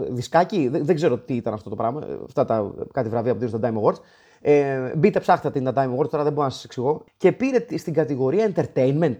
[0.09, 3.71] δισκάκι, δεν, ξέρω τι ήταν αυτό το πράγμα, αυτά τα κάτι βραβεία που δίνουν στα
[3.73, 3.99] Time Awards.
[4.41, 7.05] Ε, μπείτε ψάχτε την Time Awards, τώρα δεν μπορώ να σας εξηγώ.
[7.17, 9.17] Και πήρε στην κατηγορία entertainment,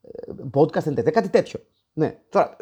[0.00, 1.60] ε, podcast entertainment, κάτι τέτοιο.
[1.92, 2.56] Ναι, τώρα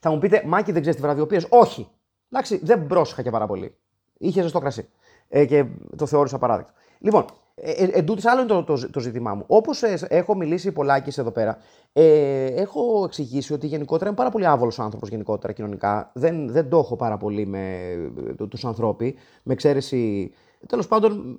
[0.00, 1.46] θα μου πείτε, Μάκη δεν ξέρεις τι βραβειοποίηση.
[1.50, 1.88] Όχι.
[2.32, 3.76] Εντάξει, δεν πρόσεχα και πάρα πολύ.
[4.18, 4.88] Είχε ζεστό κρασί.
[5.28, 6.72] Ε, και το θεώρησα παράδειγμα.
[6.98, 7.24] Λοιπόν,
[7.62, 9.44] ε, ε, εν τούτης, άλλο είναι το, το, το ζήτημά μου.
[9.46, 11.58] Όπως ε, έχω μιλήσει πολλάκις εδώ πέρα,
[11.92, 16.10] ε, έχω εξηγήσει ότι γενικότερα είμαι πάρα πολύ άβολος άνθρωπος γενικότερα κοινωνικά.
[16.14, 17.90] Δεν, δεν το έχω πάρα πολύ με
[18.38, 19.12] ε, τους ανθρώπου.
[19.42, 20.32] Με εξαίρεση.
[20.66, 21.38] Τέλος πάντων,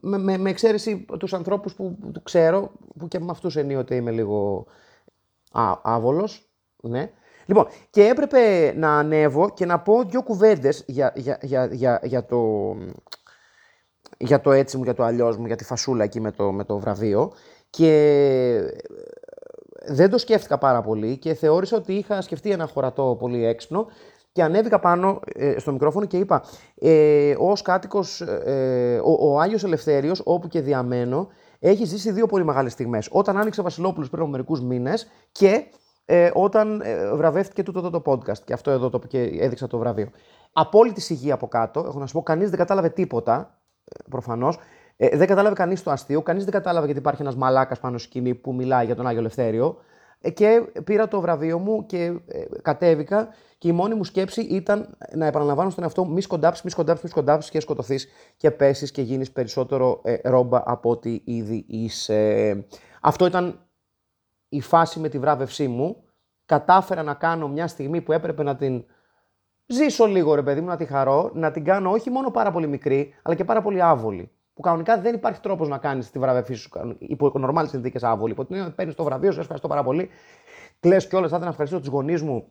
[0.00, 4.10] με, με, με εξαίρεση τους ανθρώπους που, που ξέρω, που και με αυτούς ενίοτε είμαι
[4.10, 4.66] λίγο
[5.82, 6.50] άβολος.
[6.82, 7.10] Ναι.
[7.46, 12.24] Λοιπόν, και έπρεπε να ανέβω και να πω δύο κουβέντες για, για, για, για, για
[12.24, 12.74] το
[14.18, 16.64] για το έτσι μου, για το αλλιώς μου, για τη φασούλα εκεί με το, με
[16.64, 17.32] το βραβείο.
[17.70, 18.60] Και
[19.86, 23.86] δεν το σκέφτηκα πάρα πολύ και θεώρησα ότι είχα σκεφτεί ένα χωρατό πολύ έξυπνο
[24.32, 26.44] και ανέβηκα πάνω ε, στο μικρόφωνο και είπα
[26.80, 32.44] ε, ως κάτοικος, ε, ο, ο Άγιος Ελευθέριος όπου και διαμένω έχει ζήσει δύο πολύ
[32.44, 33.08] μεγάλες στιγμές.
[33.10, 35.64] Όταν άνοιξε Βασιλόπουλος πριν από μερικούς μήνες και
[36.04, 39.78] ε, όταν ε, βραβεύτηκε τούτο το, το, podcast και αυτό εδώ το, και έδειξα το
[39.78, 40.10] βραβείο.
[40.52, 43.58] Απόλυτη υγεία από κάτω, έχω να σου πω, κανείς δεν κατάλαβε τίποτα
[44.10, 44.58] προφανώς.
[44.96, 48.34] Ε, δεν κατάλαβε κανείς το αστείο, κανείς δεν κατάλαβε γιατί υπάρχει ένας μαλάκας πάνω σκηνή
[48.34, 49.76] που μιλάει για τον Άγιο Ελευθέριο.
[50.20, 54.96] Ε, και πήρα το βραβείο μου και ε, κατέβηκα και η μόνη μου σκέψη ήταν
[55.14, 58.90] να επαναλαμβάνω στον εαυτό μου μη σκοντάψεις, μη σκοντάψεις, μη σκοντάψεις και σκοτωθείς και πέσεις
[58.90, 62.64] και γίνεις περισσότερο ε, ρόμπα από ό,τι ήδη είσαι.
[63.00, 63.68] Αυτό ήταν
[64.48, 66.04] η φάση με τη βράβευσή μου.
[66.46, 68.84] Κατάφερα να κάνω μια στιγμή που έπρεπε να την
[69.66, 72.66] ζήσω λίγο ρε παιδί μου, να τη χαρώ, να την κάνω όχι μόνο πάρα πολύ
[72.66, 74.30] μικρή, αλλά και πάρα πολύ άβολη.
[74.54, 78.32] Που κανονικά δεν υπάρχει τρόπος να κάνεις τη βραβεία σου υπό νορμάλες συνθήκες άβολη.
[78.32, 80.10] Οπότε παίρνεις το βραβείο, σου ευχαριστώ πάρα πολύ.
[80.80, 82.48] Κλε κιόλας, θα ήθελα να ευχαριστήσω τους γονείς μου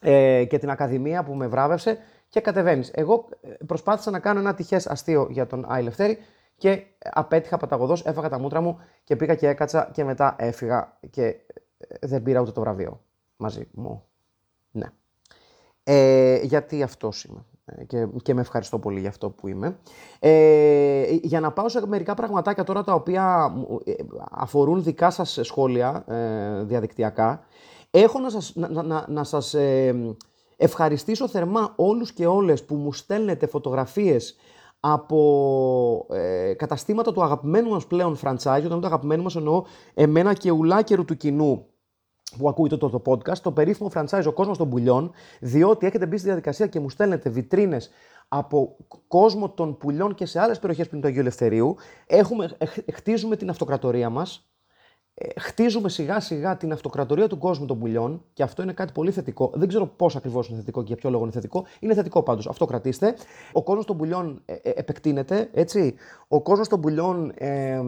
[0.00, 2.90] ε, και την Ακαδημία που με βράβευσε και κατεβαίνεις.
[2.94, 6.18] Εγώ ε, προσπάθησα να κάνω ένα τυχές αστείο για τον Άι Λευτέρη
[6.56, 11.24] και απέτυχα παταγωδός, έφαγα τα μούτρα μου και πήγα και έκατσα και μετά έφυγα και
[11.24, 13.02] ε, δεν πήρα ούτε το βραβείο
[13.36, 14.04] μαζί μου.
[14.70, 14.86] Ναι.
[15.84, 17.44] Ε, γιατί αυτός είμαι.
[17.64, 19.78] Ε, και, και με ευχαριστώ πολύ για αυτό που είμαι.
[20.18, 23.92] Ε, για να πάω σε μερικά πραγματάκια τώρα τα οποία ε,
[24.30, 27.40] αφορούν δικά σας σχόλια ε, διαδικτυακά,
[27.90, 29.54] έχω να σας, να, να, να σας
[30.56, 34.36] ευχαριστήσω θερμά όλους και όλες που μου στέλνετε φωτογραφίες
[34.80, 39.64] από ε, καταστήματα του αγαπημένου μας πλέον franchise, όταν το αγαπημένο μας εννοώ
[39.94, 41.66] εμένα και ουλάκερου του κοινού,
[42.38, 46.16] που ακούτε το, το podcast, το περίφημο franchise Ο Κόσμος των Πουλιών, διότι έχετε μπει
[46.16, 47.90] στη διαδικασία και μου στέλνετε βιτρίνες
[48.28, 48.76] από
[49.08, 51.76] κόσμο των πουλιών και σε άλλες περιοχές πριν του Αγίου Ελευθερίου.
[52.06, 54.50] Έχουμε, ε, χτίζουμε την αυτοκρατορία μας,
[55.14, 59.10] ε, χτίζουμε σιγά σιγά την αυτοκρατορία του κόσμου των πουλιών και αυτό είναι κάτι πολύ
[59.10, 59.50] θετικό.
[59.54, 61.66] Δεν ξέρω πώς ακριβώς είναι θετικό και για ποιο λόγο είναι θετικό.
[61.80, 62.46] Είναι θετικό πάντως.
[62.46, 63.14] Αυτό κρατήστε.
[63.52, 65.94] Ο κόσμος των πουλιών ε, επεκτείνεται, έτσι.
[66.28, 67.82] Ο κόσμος των πουλιών ε,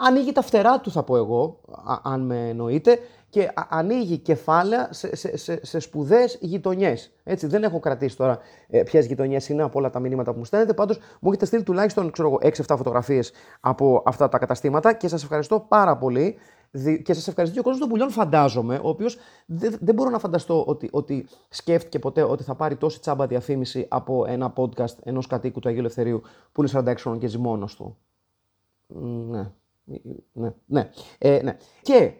[0.00, 1.60] ανοίγει τα φτερά του, θα πω εγώ,
[2.02, 2.98] αν με εννοείτε
[3.30, 7.12] και ανοίγει κεφάλαια σε, σε, σε, σε σπουδαίες γειτονιές.
[7.24, 10.74] Δεν έχω κρατήσει τώρα ε, ποιες γειτονιές είναι από όλα τα μηνύματα που μου στέλνετε.
[10.74, 15.96] Πάντως μου έχετε στείλει τουλάχιστον 6-7 φωτογραφίες από αυτά τα καταστήματα και σας ευχαριστώ πάρα
[15.96, 16.36] πολύ.
[17.02, 20.18] Και σας ευχαριστώ και ο κόσμος των πουλιών, φαντάζομαι, ο οποίος δεν, δεν μπορώ να
[20.18, 25.26] φανταστώ ότι, ότι σκέφτηκε ποτέ ότι θα πάρει τόση τσάμπα διαφήμιση από ένα podcast ενός
[25.26, 27.96] κατοίκου του Αγίου Ελευθερίου που είναι 46 χρόνων και ζει μόνος του.
[29.30, 29.50] Ναι.
[30.32, 30.52] Ναι.
[30.66, 30.90] Ναι.
[31.18, 31.56] Ε, ναι.
[31.82, 32.12] Και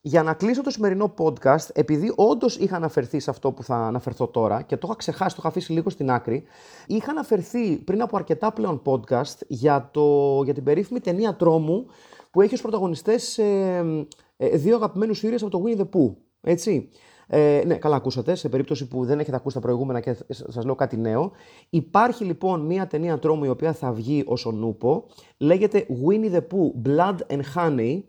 [0.00, 4.28] για να κλείσω το σημερινό podcast, επειδή όντως είχα αναφερθεί σε αυτό που θα αναφερθώ
[4.28, 6.44] τώρα και το είχα ξεχάσει, το είχα αφήσει λίγο στην άκρη,
[6.86, 11.86] είχα αναφερθεί πριν από αρκετά πλέον podcast για, το, για την περίφημη ταινία τρόμου
[12.30, 14.06] που έχει ως πρωταγωνιστές ε,
[14.36, 16.14] Ε, δύο αγαπημένους ήρωες από το Winnie the Pooh.
[16.40, 16.88] Έτσι.
[17.26, 18.34] Ε, ναι, καλά ακούσατε.
[18.34, 21.30] Σε περίπτωση που δεν έχετε ακούσει τα προηγούμενα και σας λέω κάτι νέο.
[21.70, 25.04] Υπάρχει λοιπόν μια ταινία τρόμου η οποία θα βγει ως ο Νούπο.
[25.38, 28.02] Λέγεται Winnie the Pooh Blood and Honey.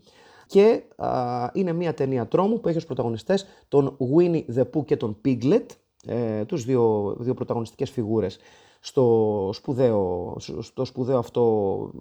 [0.47, 4.97] Και α, είναι μια ταινία τρόμου που έχει ως πρωταγωνιστές τον Winnie the Pooh και
[4.97, 5.65] τον Piglet,
[6.05, 8.39] ε, τους δύο, δύο πρωταγωνιστικές φιγούρες
[8.79, 11.43] στο σπουδαίο, στο σπουδαίο αυτό,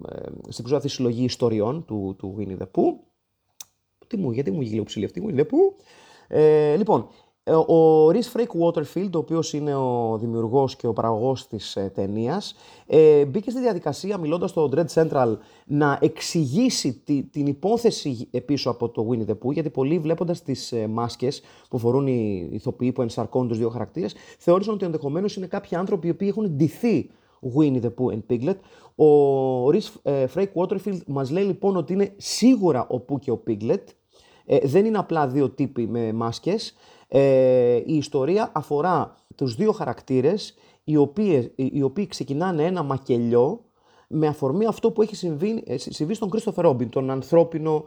[0.09, 2.93] ε, στην σπουδαία αυτή συλλογή ιστοριών του, του Winnie the Pooh.
[4.07, 5.83] Τι μου, γιατί μου γίνει ψηλή αυτή, Winnie the Pooh;
[6.27, 7.07] Ε, λοιπόν,
[7.47, 11.91] ε, ο Rhys Frake Waterfield, ο οποίος είναι ο δημιουργός και ο παραγωγός της ε,
[11.93, 12.55] ταινίας,
[12.87, 18.89] ε, μπήκε στη διαδικασία, μιλώντας στο Dread Central, να εξηγήσει τη, την υπόθεση πίσω από
[18.89, 23.01] το Winnie the Pooh, γιατί πολλοί βλέποντας τις ε, μάσκες που φορούν οι ηθοποιοί που
[23.01, 27.09] ενσαρκώνουν τους δύο χαρακτήρες, θεώρησαν ότι ενδεχομένως είναι κάποιοι άνθρωποι οι οποίοι έχουν ντυθεί
[27.57, 28.57] Winnie the Pooh and Piglet.
[28.95, 33.83] Ο Rhys Frake Waterfield μας λέει λοιπόν ότι είναι σίγουρα ο Pooh και ο Piglet,
[34.45, 36.75] ε, δεν είναι απλά δύο τύποι με μάσκες.
[37.07, 43.63] Ε, η ιστορία αφορά τους δύο χαρακτήρες οι, οποίες, οι οποίοι ξεκινάνε ένα μακελιό
[44.07, 47.85] με αφορμή αυτό που έχει συμβεί, ε, συμβεί στον Κρίστοφερ Ρόμπιν, τον ανθρώπινο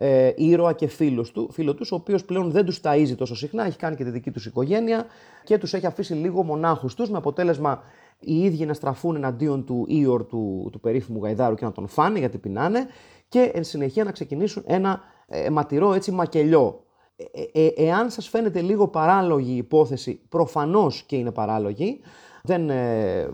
[0.00, 3.64] ε, ήρωα και φίλος του, φίλο τους, ο οποίος πλέον δεν τους ταΐζει τόσο συχνά,
[3.64, 5.06] έχει κάνει και τη δική τους οικογένεια
[5.44, 7.82] και τους έχει αφήσει λίγο μονάχους τους, με αποτέλεσμα
[8.20, 12.18] οι ίδιοι να στραφούν εναντίον του Ήωρ του, του περίφημου Γαϊδάρου και να τον φάνε
[12.18, 12.86] γιατί πεινάνε
[13.28, 16.82] και εν συνεχεία να ξεκινήσουν ένα ε, ματηρό έτσι μακελιό.
[17.16, 22.00] Ε, ε, εάν σας φαίνεται λίγο παράλογη η υπόθεση, προφανώς και είναι παράλογη,
[22.42, 23.28] δεν, ε,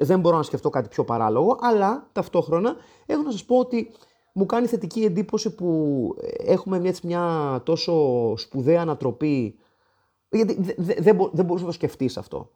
[0.00, 3.90] δεν μπορώ να σκεφτώ κάτι πιο παράλογο, αλλά ταυτόχρονα έχω να σας πω ότι
[4.32, 9.58] μου κάνει θετική εντύπωση που έχουμε μια, μια τόσο σπουδαία ανατροπή,
[10.28, 12.50] γιατί δεν, δεν μπορούσε να το σκεφτείς αυτό.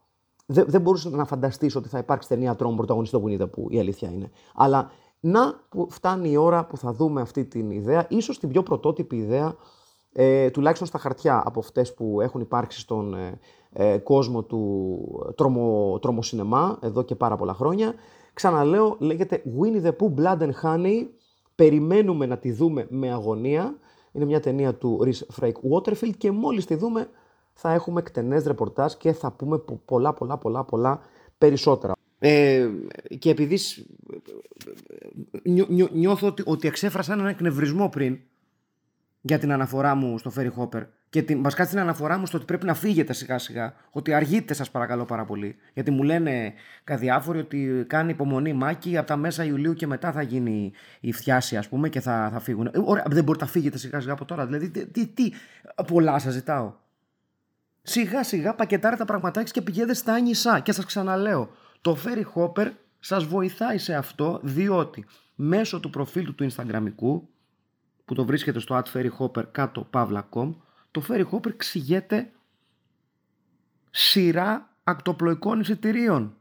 [0.47, 3.79] Δεν, δεν μπορούσε να φανταστείς ότι θα υπάρξει ταινία τρόμου πρωταγωνιστή που είδα που η
[3.79, 4.31] αλήθεια είναι.
[4.55, 8.62] Αλλά να που φτάνει η ώρα που θα δούμε αυτή την ιδέα, ίσως την πιο
[8.62, 9.57] πρωτότυπη ιδέα,
[10.12, 13.39] ε, τουλάχιστον στα χαρτιά από αυτές που έχουν υπάρξει στον ε,
[13.73, 17.95] ε κόσμο του τρομο, τρομοσυνεμά εδώ και πάρα πολλά χρόνια.
[18.35, 21.07] Ξαναλέω, λέγεται Winnie the Pooh Blood and Honey.
[21.57, 23.79] Περιμένουμε να τη δούμε με αγωνία.
[24.12, 27.09] Είναι μια ταινία του Rhys Frake Waterfield και μόλις τη δούμε
[27.53, 31.01] θα έχουμε εκτενές ρεπορτάζ και θα πούμε πολλά πολλά πολλά πολλά
[31.38, 31.92] περισσότερα.
[32.19, 32.69] Ε,
[33.19, 33.59] και επειδή
[35.42, 38.19] νιώ, νιώθω ότι, ότι εξέφρασα έναν εκνευρισμό πριν
[39.29, 42.47] για την αναφορά μου στο Ferry Hopper και την, βασικά την αναφορά μου στο ότι
[42.47, 45.57] πρέπει να φύγετε σιγά σιγά, ότι αργείτε σας παρακαλώ πάρα πολύ.
[45.75, 46.53] Γιατί μου λένε
[46.85, 51.57] διάφοροι ότι κάνει υπομονή μάκη, από τα μέσα Ιουλίου και μετά θα γίνει η φτιάση
[51.57, 52.67] ας πούμε και θα, θα φύγουν.
[52.67, 55.33] Ε, ωραία, δεν μπορείτε να φύγετε σιγά σιγά από τώρα, δηλαδή τι, τι, τι
[55.87, 56.73] πολλά σας ζητάω.
[57.83, 62.71] Σιγά σιγά πακετάρετε τα πραγματάκια και πηγαίνετε στα νησά και σας ξαναλέω, το Ferry Hopper
[62.99, 67.23] σας βοηθάει σε αυτό διότι μέσω του προφίλ του του Instagramικού
[68.07, 70.55] που το βρίσκεται στο @ferryhopper κάτω pavla.com
[70.90, 72.31] το Ferry Hopper ξηγείται
[73.90, 76.35] σειρά ακτοπλοϊκών εισιτηρίων.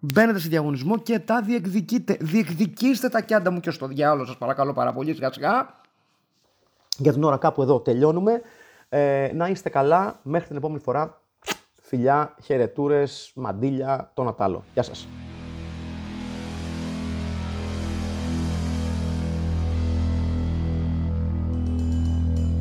[0.00, 2.16] Μπαίνετε σε διαγωνισμό και τα διεκδικείτε.
[2.20, 5.80] Διεκδικήστε τα κιάντα μου και στο διάολο σας παρακαλώ πάρα πολύ σιγά σιγά.
[6.96, 8.40] Για την ώρα κάπου εδώ τελειώνουμε.
[8.88, 11.20] Ε, να είστε καλά μέχρι την επόμενη φορά.
[11.80, 14.64] Φιλιά, χαιρετούρες, μαντίλια, το Νατάλο.
[14.74, 15.06] Γεια σας.